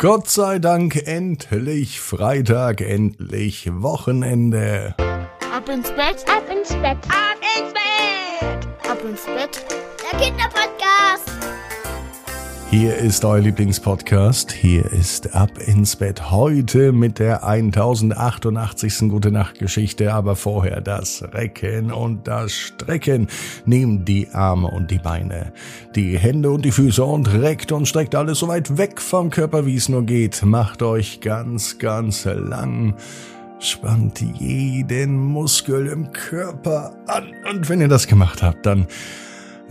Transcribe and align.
Gott 0.00 0.30
sei 0.30 0.58
Dank 0.58 0.96
endlich 1.06 2.00
Freitag, 2.00 2.80
endlich 2.80 3.68
Wochenende. 3.70 4.94
Ab 4.96 5.68
ins 5.68 5.90
Bett, 5.90 6.24
ab 6.26 6.42
ins 6.50 6.70
Bett, 6.70 6.96
ab 7.10 7.36
ins 7.58 7.74
Bett, 7.74 8.90
ab 8.90 8.98
ins 9.04 9.26
Bett. 9.26 9.62
Der 10.10 10.18
Kinderpodcast. 10.18 10.89
Hier 12.70 12.96
ist 12.98 13.24
euer 13.24 13.40
Lieblingspodcast. 13.40 14.52
Hier 14.52 14.84
ist 14.92 15.34
Ab 15.34 15.50
ins 15.66 15.96
Bett. 15.96 16.30
Heute 16.30 16.92
mit 16.92 17.18
der 17.18 17.42
1088. 17.42 19.08
Gute 19.08 19.32
Nacht 19.32 19.58
Geschichte, 19.58 20.14
aber 20.14 20.36
vorher 20.36 20.80
das 20.80 21.24
Recken 21.32 21.90
und 21.90 22.28
das 22.28 22.52
Strecken. 22.52 23.26
Nehmt 23.66 24.06
die 24.06 24.28
Arme 24.30 24.68
und 24.68 24.92
die 24.92 25.00
Beine, 25.00 25.52
die 25.96 26.16
Hände 26.16 26.52
und 26.52 26.64
die 26.64 26.70
Füße 26.70 27.02
und 27.02 27.32
reckt 27.32 27.72
und 27.72 27.88
streckt 27.88 28.14
alles 28.14 28.38
so 28.38 28.46
weit 28.46 28.78
weg 28.78 29.00
vom 29.00 29.30
Körper, 29.30 29.66
wie 29.66 29.74
es 29.74 29.88
nur 29.88 30.04
geht. 30.04 30.44
Macht 30.44 30.80
euch 30.84 31.20
ganz, 31.20 31.80
ganz 31.80 32.24
lang. 32.24 32.94
Spannt 33.58 34.20
jeden 34.38 35.16
Muskel 35.18 35.88
im 35.88 36.12
Körper 36.12 36.94
an. 37.08 37.32
Und 37.50 37.68
wenn 37.68 37.80
ihr 37.80 37.88
das 37.88 38.06
gemacht 38.06 38.44
habt, 38.44 38.64
dann 38.64 38.86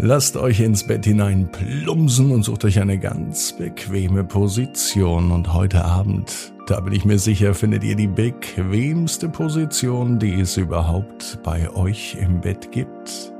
Lasst 0.02 0.38
euch 0.38 0.62
ins 0.62 0.88
Bett 0.88 1.04
hinein 1.04 1.52
plumsen 1.52 2.32
und 2.32 2.44
sucht 2.44 2.64
euch 2.64 2.80
eine 2.80 2.98
ganz 2.98 3.52
bequeme 3.52 4.24
Position. 4.24 5.30
Und 5.30 5.54
heute 5.54 5.84
Abend, 5.84 6.54
da 6.68 6.80
bin 6.80 6.94
ich 6.94 7.04
mir 7.04 7.20
sicher, 7.20 7.54
findet 7.54 7.84
ihr 7.84 7.98
die 7.98 8.08
bequemste 8.08 9.28
Position, 9.28 10.18
die 10.18 10.40
es 10.40 10.56
überhaupt 10.56 11.40
bei 11.44 11.70
euch 11.76 12.16
im 12.18 12.40
Bett 12.40 12.72
gibt. 12.72 13.34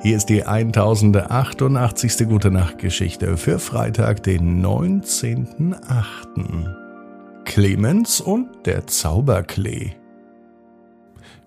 Hier 0.00 0.16
ist 0.16 0.26
die 0.26 0.44
1088. 0.44 2.28
Gute 2.28 2.52
Nacht 2.52 2.78
Geschichte 2.78 3.36
für 3.36 3.58
Freitag, 3.58 4.22
den 4.22 4.64
19.8. 4.64 7.44
Clemens 7.44 8.20
und 8.20 8.64
der 8.64 8.86
Zauberklee. 8.86 9.96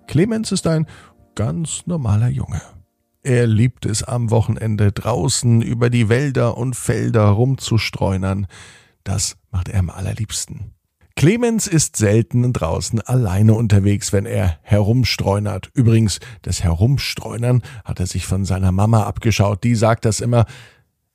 Clemens 0.05 0.51
ist 0.51 0.67
ein 0.67 0.85
ganz 1.33 1.83
normaler 1.85 2.27
Junge. 2.27 2.61
Er 3.27 3.45
liebt 3.45 3.85
es 3.85 4.03
am 4.03 4.31
Wochenende 4.31 4.93
draußen 4.93 5.61
über 5.61 5.89
die 5.89 6.07
Wälder 6.07 6.55
und 6.55 6.77
Felder 6.77 7.25
rumzustreunern. 7.25 8.47
Das 9.03 9.35
macht 9.51 9.67
er 9.67 9.79
am 9.79 9.89
allerliebsten. 9.89 10.71
Clemens 11.17 11.67
ist 11.67 11.97
selten 11.97 12.53
draußen 12.53 13.01
alleine 13.01 13.53
unterwegs, 13.53 14.13
wenn 14.13 14.25
er 14.25 14.57
herumstreunert. 14.61 15.71
Übrigens, 15.73 16.21
das 16.43 16.63
Herumstreunern 16.63 17.63
hat 17.83 17.99
er 17.99 18.07
sich 18.07 18.25
von 18.25 18.45
seiner 18.45 18.71
Mama 18.71 19.03
abgeschaut. 19.03 19.61
Die 19.65 19.75
sagt 19.75 20.05
das 20.05 20.21
immer. 20.21 20.45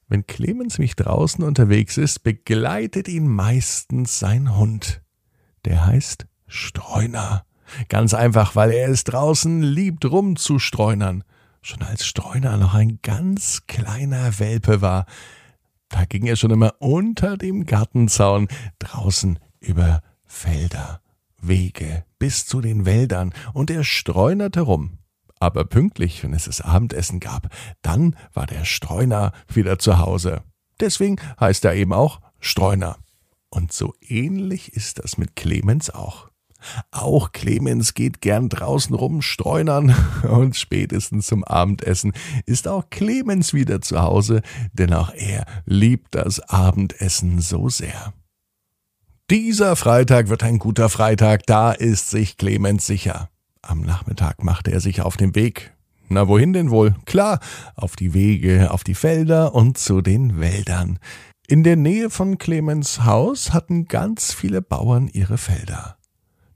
Wenn 0.06 0.26
Clemens 0.26 0.78
mich 0.78 0.96
draußen 0.96 1.42
unterwegs 1.42 1.96
ist, 1.96 2.22
begleitet 2.24 3.08
ihn 3.08 3.26
meistens 3.26 4.18
sein 4.18 4.54
Hund. 4.58 5.00
Der 5.64 5.86
heißt 5.86 6.26
Streuner. 6.46 7.46
Ganz 7.88 8.12
einfach, 8.12 8.54
weil 8.54 8.70
er 8.70 8.90
es 8.90 9.04
draußen 9.04 9.62
liebt, 9.62 10.04
rumzustreunern 10.04 11.24
schon 11.62 11.82
als 11.82 12.04
Streuner 12.04 12.56
noch 12.56 12.74
ein 12.74 12.98
ganz 13.02 13.62
kleiner 13.66 14.38
Welpe 14.38 14.82
war. 14.82 15.06
Da 15.88 16.04
ging 16.04 16.26
er 16.26 16.36
schon 16.36 16.50
immer 16.50 16.74
unter 16.80 17.36
dem 17.36 17.66
Gartenzaun 17.66 18.48
draußen 18.78 19.38
über 19.60 20.02
Felder, 20.26 21.00
Wege 21.40 22.04
bis 22.18 22.46
zu 22.46 22.60
den 22.60 22.84
Wäldern 22.84 23.32
und 23.52 23.70
er 23.70 23.84
streunerte 23.84 24.62
rum. 24.62 24.98
Aber 25.38 25.64
pünktlich, 25.64 26.22
wenn 26.22 26.34
es 26.34 26.44
das 26.44 26.60
Abendessen 26.60 27.20
gab, 27.20 27.48
dann 27.82 28.16
war 28.32 28.46
der 28.46 28.64
Streuner 28.64 29.32
wieder 29.48 29.78
zu 29.78 29.98
Hause. 29.98 30.42
Deswegen 30.80 31.16
heißt 31.38 31.64
er 31.64 31.74
eben 31.74 31.92
auch 31.92 32.20
Streuner. 32.40 32.96
Und 33.50 33.72
so 33.72 33.94
ähnlich 34.00 34.72
ist 34.72 34.98
das 34.98 35.18
mit 35.18 35.36
Clemens 35.36 35.90
auch. 35.90 36.31
Auch 36.90 37.32
Clemens 37.32 37.94
geht 37.94 38.20
gern 38.20 38.48
draußen 38.48 38.94
rumstreunern 38.94 39.94
und 40.28 40.56
spätestens 40.56 41.26
zum 41.26 41.44
Abendessen 41.44 42.12
ist 42.46 42.68
auch 42.68 42.90
Clemens 42.90 43.54
wieder 43.54 43.80
zu 43.80 44.02
Hause, 44.02 44.42
denn 44.72 44.92
auch 44.92 45.12
er 45.14 45.44
liebt 45.64 46.14
das 46.14 46.40
Abendessen 46.40 47.40
so 47.40 47.68
sehr. 47.68 48.12
Dieser 49.30 49.76
Freitag 49.76 50.28
wird 50.28 50.42
ein 50.42 50.58
guter 50.58 50.88
Freitag, 50.88 51.46
da 51.46 51.72
ist 51.72 52.10
sich 52.10 52.36
Clemens 52.36 52.86
sicher. 52.86 53.30
Am 53.62 53.80
Nachmittag 53.80 54.42
machte 54.42 54.72
er 54.72 54.80
sich 54.80 55.00
auf 55.00 55.16
den 55.16 55.34
Weg. 55.34 55.72
Na, 56.08 56.28
wohin 56.28 56.52
denn 56.52 56.70
wohl? 56.70 56.94
Klar, 57.06 57.40
auf 57.74 57.96
die 57.96 58.12
Wege, 58.12 58.70
auf 58.70 58.84
die 58.84 58.94
Felder 58.94 59.54
und 59.54 59.78
zu 59.78 60.02
den 60.02 60.38
Wäldern. 60.40 60.98
In 61.46 61.62
der 61.62 61.76
Nähe 61.76 62.10
von 62.10 62.38
Clemens 62.38 63.04
Haus 63.04 63.52
hatten 63.52 63.86
ganz 63.86 64.34
viele 64.34 64.60
Bauern 64.60 65.08
ihre 65.08 65.38
Felder. 65.38 65.96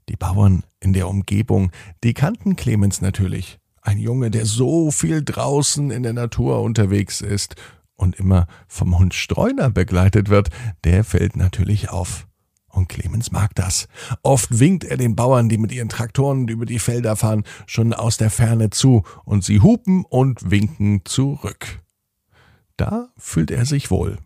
Die 0.09 0.15
Bauern 0.15 0.63
in 0.79 0.93
der 0.93 1.09
Umgebung, 1.09 1.71
die 2.03 2.13
kannten 2.13 2.55
Clemens 2.55 3.01
natürlich. 3.01 3.59
Ein 3.81 3.99
Junge, 3.99 4.31
der 4.31 4.45
so 4.45 4.91
viel 4.91 5.23
draußen 5.23 5.91
in 5.91 6.03
der 6.03 6.13
Natur 6.13 6.61
unterwegs 6.61 7.21
ist 7.21 7.55
und 7.95 8.15
immer 8.15 8.47
vom 8.67 8.97
Hund 8.97 9.13
Streuner 9.13 9.69
begleitet 9.69 10.29
wird, 10.29 10.49
der 10.83 11.03
fällt 11.03 11.35
natürlich 11.35 11.89
auf. 11.89 12.27
Und 12.67 12.89
Clemens 12.89 13.31
mag 13.31 13.55
das. 13.55 13.87
Oft 14.23 14.59
winkt 14.59 14.83
er 14.83 14.97
den 14.97 15.15
Bauern, 15.15 15.49
die 15.49 15.57
mit 15.57 15.71
ihren 15.71 15.89
Traktoren 15.89 16.47
über 16.47 16.65
die 16.65 16.79
Felder 16.79 17.15
fahren, 17.15 17.43
schon 17.65 17.93
aus 17.93 18.17
der 18.17 18.29
Ferne 18.29 18.69
zu, 18.69 19.03
und 19.25 19.43
sie 19.43 19.61
hupen 19.61 20.05
und 20.05 20.51
winken 20.51 21.01
zurück. 21.03 21.81
Da 22.75 23.09
fühlt 23.17 23.51
er 23.51 23.65
sich 23.65 23.89
wohl. 23.89 24.19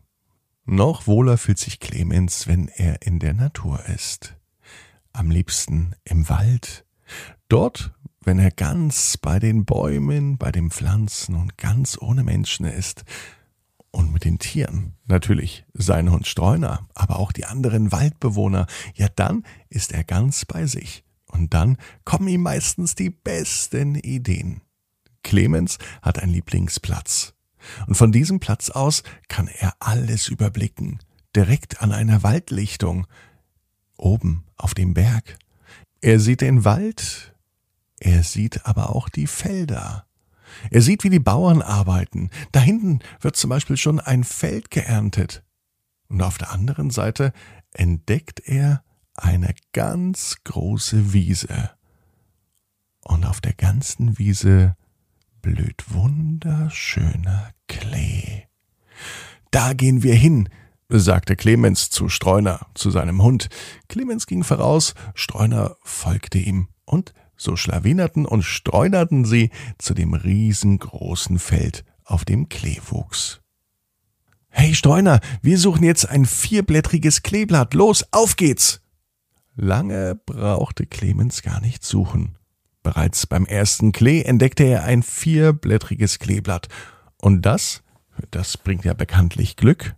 Noch 0.65 1.07
wohler 1.07 1.37
fühlt 1.37 1.59
sich 1.59 1.79
Clemens, 1.79 2.47
wenn 2.47 2.67
er 2.67 3.01
in 3.03 3.19
der 3.19 3.33
Natur 3.33 3.79
ist 3.85 4.35
am 5.13 5.31
liebsten 5.31 5.95
im 6.03 6.29
Wald. 6.29 6.85
Dort, 7.47 7.93
wenn 8.23 8.39
er 8.39 8.51
ganz 8.51 9.17
bei 9.17 9.39
den 9.39 9.65
Bäumen, 9.65 10.37
bei 10.37 10.51
den 10.51 10.69
Pflanzen 10.71 11.35
und 11.35 11.57
ganz 11.57 11.97
ohne 11.99 12.23
Menschen 12.23 12.65
ist. 12.65 13.03
Und 13.93 14.13
mit 14.13 14.23
den 14.23 14.39
Tieren. 14.39 14.93
Natürlich 15.05 15.65
sein 15.73 16.09
Hund 16.09 16.25
Streuner, 16.25 16.87
aber 16.95 17.19
auch 17.19 17.33
die 17.33 17.43
anderen 17.43 17.91
Waldbewohner. 17.91 18.65
Ja, 18.95 19.07
dann 19.13 19.43
ist 19.67 19.91
er 19.91 20.05
ganz 20.05 20.45
bei 20.45 20.65
sich. 20.65 21.03
Und 21.25 21.53
dann 21.53 21.77
kommen 22.05 22.29
ihm 22.29 22.41
meistens 22.41 22.95
die 22.95 23.09
besten 23.09 23.95
Ideen. 23.95 24.61
Clemens 25.23 25.77
hat 26.01 26.19
einen 26.19 26.31
Lieblingsplatz. 26.31 27.33
Und 27.87 27.95
von 27.95 28.11
diesem 28.11 28.39
Platz 28.39 28.69
aus 28.69 29.03
kann 29.27 29.47
er 29.47 29.73
alles 29.79 30.29
überblicken. 30.29 30.99
Direkt 31.35 31.81
an 31.81 31.91
einer 31.91 32.23
Waldlichtung 32.23 33.07
oben 34.01 34.45
auf 34.57 34.73
dem 34.73 34.93
Berg. 34.93 35.37
Er 36.01 36.19
sieht 36.19 36.41
den 36.41 36.65
Wald, 36.65 37.35
er 37.99 38.23
sieht 38.23 38.65
aber 38.65 38.95
auch 38.95 39.09
die 39.09 39.27
Felder. 39.27 40.05
Er 40.69 40.81
sieht, 40.81 41.03
wie 41.03 41.09
die 41.09 41.19
Bauern 41.19 41.61
arbeiten. 41.61 42.29
Da 42.51 42.59
hinten 42.59 42.99
wird 43.21 43.35
zum 43.35 43.49
Beispiel 43.49 43.77
schon 43.77 43.99
ein 43.99 44.23
Feld 44.23 44.69
geerntet. 44.69 45.43
Und 46.09 46.21
auf 46.21 46.37
der 46.37 46.51
anderen 46.51 46.89
Seite 46.89 47.31
entdeckt 47.73 48.41
er 48.45 48.83
eine 49.15 49.53
ganz 49.71 50.37
große 50.43 51.13
Wiese. 51.13 51.71
Und 53.03 53.25
auf 53.25 53.39
der 53.39 53.53
ganzen 53.53 54.17
Wiese 54.17 54.75
blüht 55.41 55.93
wunderschöner 55.93 57.51
Klee. 57.67 58.43
Da 59.51 59.73
gehen 59.73 60.03
wir 60.03 60.15
hin, 60.15 60.49
sagte 60.99 61.35
Clemens 61.35 61.89
zu 61.89 62.09
Streuner, 62.09 62.67
zu 62.73 62.91
seinem 62.91 63.23
Hund. 63.23 63.49
Clemens 63.87 64.27
ging 64.27 64.43
voraus, 64.43 64.93
Streuner 65.15 65.77
folgte 65.83 66.37
ihm, 66.37 66.67
und 66.85 67.13
so 67.37 67.55
schlawinerten 67.55 68.25
und 68.25 68.43
streunerten 68.43 69.25
sie 69.25 69.49
zu 69.77 69.93
dem 69.93 70.13
riesengroßen 70.13 71.39
Feld, 71.39 71.83
auf 72.03 72.25
dem 72.25 72.49
Klee 72.49 72.79
wuchs. 72.89 73.41
Hey 74.49 74.75
Streuner, 74.75 75.21
wir 75.41 75.57
suchen 75.57 75.83
jetzt 75.83 76.09
ein 76.09 76.25
vierblättriges 76.25 77.23
Kleeblatt. 77.23 77.73
Los, 77.73 78.05
auf 78.11 78.35
geht's! 78.35 78.81
Lange 79.55 80.19
brauchte 80.25 80.85
Clemens 80.85 81.41
gar 81.41 81.61
nicht 81.61 81.83
suchen. 81.83 82.37
Bereits 82.83 83.27
beim 83.27 83.45
ersten 83.45 83.91
Klee 83.91 84.23
entdeckte 84.23 84.63
er 84.63 84.83
ein 84.83 85.03
vierblättriges 85.03 86.19
Kleeblatt. 86.19 86.67
Und 87.17 87.43
das, 87.43 87.83
das 88.31 88.57
bringt 88.57 88.85
ja 88.85 88.93
bekanntlich 88.93 89.55
Glück. 89.55 89.95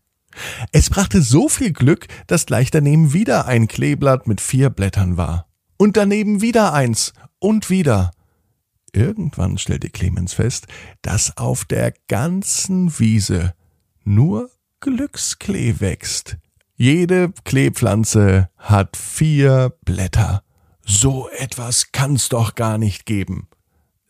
Es 0.71 0.89
brachte 0.89 1.21
so 1.21 1.49
viel 1.49 1.73
Glück, 1.73 2.07
dass 2.27 2.45
gleich 2.45 2.71
daneben 2.71 3.13
wieder 3.13 3.45
ein 3.45 3.67
Kleeblatt 3.67 4.27
mit 4.27 4.41
vier 4.41 4.69
Blättern 4.69 5.17
war. 5.17 5.47
Und 5.77 5.97
daneben 5.97 6.41
wieder 6.41 6.73
eins 6.73 7.13
und 7.39 7.69
wieder. 7.69 8.11
Irgendwann 8.93 9.57
stellte 9.57 9.89
Clemens 9.89 10.33
fest, 10.33 10.67
dass 11.01 11.37
auf 11.37 11.65
der 11.65 11.93
ganzen 12.07 12.99
Wiese 12.99 13.53
nur 14.03 14.51
Glücksklee 14.79 15.75
wächst. 15.79 16.37
Jede 16.75 17.31
Kleepflanze 17.43 18.49
hat 18.57 18.97
vier 18.97 19.73
Blätter. 19.85 20.43
So 20.85 21.29
etwas 21.29 21.91
kann's 21.91 22.29
doch 22.29 22.55
gar 22.55 22.77
nicht 22.77 23.05
geben. 23.05 23.47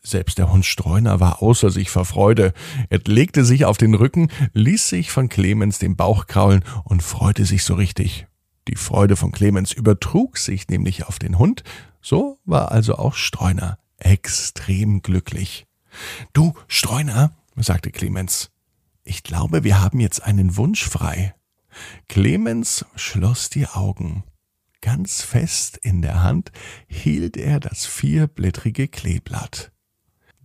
Selbst 0.06 0.36
der 0.36 0.52
Hund 0.52 0.66
Streuner 0.66 1.18
war 1.18 1.42
außer 1.42 1.70
sich 1.70 1.88
vor 1.88 2.04
Freude. 2.04 2.52
Er 2.90 3.00
legte 3.06 3.44
sich 3.44 3.64
auf 3.64 3.78
den 3.78 3.94
Rücken, 3.94 4.28
ließ 4.52 4.90
sich 4.90 5.10
von 5.10 5.30
Clemens 5.30 5.78
den 5.78 5.96
Bauch 5.96 6.26
kraulen 6.26 6.62
und 6.84 7.02
freute 7.02 7.46
sich 7.46 7.64
so 7.64 7.74
richtig. 7.74 8.26
Die 8.68 8.76
Freude 8.76 9.16
von 9.16 9.32
Clemens 9.32 9.72
übertrug 9.72 10.36
sich 10.36 10.68
nämlich 10.68 11.06
auf 11.06 11.18
den 11.18 11.38
Hund, 11.38 11.64
so 12.02 12.38
war 12.44 12.70
also 12.70 12.96
auch 12.96 13.14
Streuner 13.14 13.78
extrem 13.96 15.00
glücklich. 15.00 15.66
Du, 16.34 16.52
Streuner, 16.68 17.32
sagte 17.56 17.90
Clemens, 17.90 18.50
ich 19.04 19.22
glaube, 19.22 19.64
wir 19.64 19.80
haben 19.80 20.00
jetzt 20.00 20.22
einen 20.22 20.56
Wunsch 20.56 20.84
frei. 20.84 21.34
Clemens 22.08 22.84
schloss 22.94 23.48
die 23.48 23.66
Augen. 23.66 24.24
Ganz 24.82 25.22
fest 25.22 25.78
in 25.78 26.02
der 26.02 26.22
Hand 26.22 26.52
hielt 26.86 27.38
er 27.38 27.58
das 27.58 27.86
vierblättrige 27.86 28.88
Kleeblatt. 28.88 29.73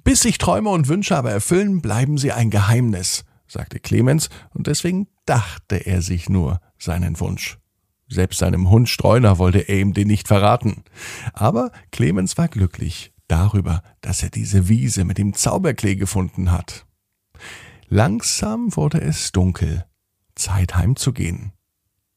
Bis 0.03 0.21
sich 0.21 0.37
Träume 0.37 0.69
und 0.69 0.87
Wünsche 0.87 1.17
aber 1.17 1.31
erfüllen, 1.31 1.81
bleiben 1.81 2.17
sie 2.17 2.31
ein 2.31 2.49
Geheimnis, 2.49 3.25
sagte 3.47 3.79
Clemens, 3.79 4.29
und 4.53 4.67
deswegen 4.67 5.07
dachte 5.25 5.85
er 5.85 6.01
sich 6.01 6.29
nur 6.29 6.59
seinen 6.77 7.19
Wunsch. 7.19 7.57
Selbst 8.07 8.39
seinem 8.39 8.69
Hund 8.69 8.89
Streuner 8.89 9.37
wollte 9.37 9.59
er 9.59 9.79
ihm 9.79 9.93
den 9.93 10.07
nicht 10.07 10.27
verraten. 10.27 10.83
Aber 11.33 11.71
Clemens 11.91 12.37
war 12.37 12.47
glücklich 12.47 13.13
darüber, 13.27 13.83
dass 14.01 14.23
er 14.23 14.31
diese 14.31 14.67
Wiese 14.67 15.05
mit 15.05 15.19
dem 15.19 15.33
Zauberklee 15.33 15.95
gefunden 15.95 16.51
hat. 16.51 16.87
Langsam 17.87 18.75
wurde 18.75 18.99
es 19.01 19.31
dunkel. 19.31 19.85
Zeit 20.35 20.75
heimzugehen. 20.75 21.51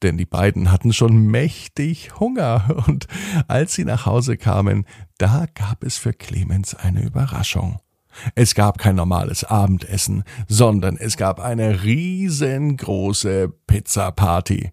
Denn 0.03 0.17
die 0.17 0.25
beiden 0.25 0.69
hatten 0.69 0.91
schon 0.91 1.27
mächtig 1.27 2.19
Hunger, 2.19 2.83
und 2.87 3.07
als 3.47 3.73
sie 3.73 3.85
nach 3.85 4.05
Hause 4.05 4.37
kamen, 4.37 4.85
da 5.17 5.45
gab 5.55 5.83
es 5.83 5.97
für 5.97 6.13
Clemens 6.13 6.75
eine 6.75 7.01
Überraschung. 7.01 7.79
Es 8.35 8.53
gab 8.53 8.77
kein 8.77 8.95
normales 8.95 9.43
Abendessen, 9.43 10.23
sondern 10.47 10.97
es 10.97 11.17
gab 11.17 11.39
eine 11.39 11.83
riesengroße 11.83 13.51
Pizzaparty. 13.65 14.71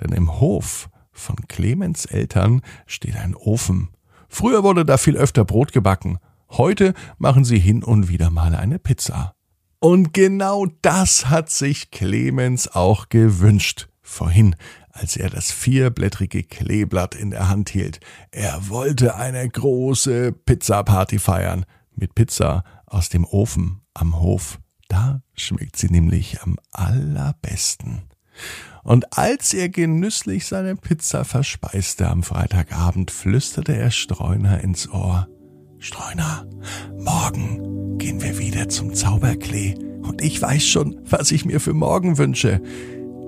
Denn 0.00 0.12
im 0.12 0.40
Hof 0.40 0.88
von 1.12 1.36
Clemens 1.46 2.06
Eltern 2.06 2.62
steht 2.86 3.16
ein 3.16 3.36
Ofen. 3.36 3.90
Früher 4.28 4.64
wurde 4.64 4.84
da 4.84 4.96
viel 4.96 5.16
öfter 5.16 5.44
Brot 5.44 5.72
gebacken. 5.72 6.18
Heute 6.48 6.94
machen 7.18 7.44
sie 7.44 7.58
hin 7.58 7.84
und 7.84 8.08
wieder 8.08 8.30
mal 8.30 8.56
eine 8.56 8.78
Pizza. 8.78 9.34
Und 9.78 10.12
genau 10.14 10.66
das 10.82 11.28
hat 11.28 11.50
sich 11.50 11.90
Clemens 11.90 12.68
auch 12.68 13.08
gewünscht. 13.08 13.89
Vorhin, 14.10 14.56
als 14.90 15.16
er 15.16 15.30
das 15.30 15.52
vierblättrige 15.52 16.42
Kleeblatt 16.42 17.14
in 17.14 17.30
der 17.30 17.48
Hand 17.48 17.70
hielt. 17.70 18.00
Er 18.32 18.68
wollte 18.68 19.14
eine 19.14 19.48
große 19.48 20.32
Pizzaparty 20.32 21.20
feiern. 21.20 21.64
Mit 21.94 22.16
Pizza 22.16 22.64
aus 22.86 23.08
dem 23.08 23.24
Ofen 23.24 23.82
am 23.94 24.20
Hof. 24.20 24.58
Da 24.88 25.22
schmeckt 25.34 25.76
sie 25.76 25.86
nämlich 25.86 26.42
am 26.42 26.56
allerbesten. 26.72 28.02
Und 28.82 29.16
als 29.16 29.54
er 29.54 29.68
genüsslich 29.68 30.46
seine 30.46 30.74
Pizza 30.74 31.24
verspeiste 31.24 32.08
am 32.08 32.24
Freitagabend, 32.24 33.12
flüsterte 33.12 33.76
er 33.76 33.92
Streuner 33.92 34.60
ins 34.60 34.88
Ohr. 34.88 35.28
Streuner, 35.78 36.46
morgen 36.98 37.96
gehen 37.98 38.20
wir 38.20 38.38
wieder 38.38 38.68
zum 38.68 38.92
Zauberklee 38.92 39.76
und 40.02 40.20
ich 40.20 40.42
weiß 40.42 40.66
schon, 40.66 41.00
was 41.04 41.30
ich 41.30 41.44
mir 41.44 41.60
für 41.60 41.74
morgen 41.74 42.18
wünsche. 42.18 42.60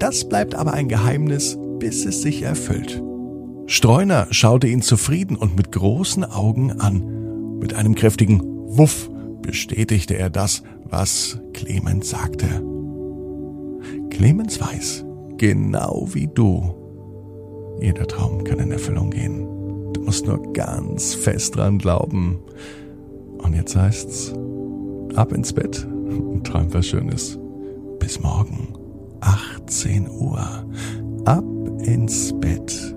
Das 0.02 0.28
bleibt 0.28 0.56
aber 0.56 0.72
ein 0.72 0.88
Geheimnis, 0.88 1.56
bis 1.78 2.04
es 2.04 2.22
sich 2.22 2.43
erfüllt. 2.43 3.00
Streuner 3.66 4.26
schaute 4.32 4.66
ihn 4.66 4.82
zufrieden 4.82 5.37
und 5.37 5.56
mit 5.56 5.70
großen 5.70 6.25
Augen 6.25 6.72
an. 6.72 7.58
Mit 7.60 7.75
einem 7.75 7.94
kräftigen 7.94 8.43
Wuff 8.43 9.08
bestätigte 9.43 10.19
er 10.19 10.28
das, 10.28 10.64
was 10.82 11.38
Clemens 11.52 12.10
sagte. 12.10 12.49
Clemens 14.10 14.60
weiß, 14.60 15.04
genau 15.38 16.08
wie 16.12 16.26
du, 16.26 16.75
jeder 17.81 18.08
Traum 18.08 18.43
kann 18.43 18.58
in 18.58 18.72
Erfüllung 18.72 19.10
gehen. 19.10 19.46
Du 19.93 20.00
musst 20.00 20.26
nur 20.26 20.52
ganz 20.52 21.14
fest 21.14 21.55
dran 21.55 21.78
glauben. 21.78 22.40
Und 23.38 23.55
jetzt 23.55 23.76
heißt's, 23.76 24.34
ab 25.14 25.32
ins 25.32 25.52
Bett 25.52 25.87
und 25.87 26.44
träum 26.44 26.75
was 26.75 26.88
Schönes. 26.88 27.38
Bis 28.00 28.20
morgen, 28.20 28.75
18 29.22 30.08
Uhr. 30.08 30.66
Ab 31.24 31.44
ins 31.84 32.32
Bett 32.40 32.94